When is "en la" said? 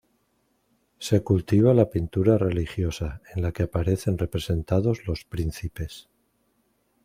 3.35-3.51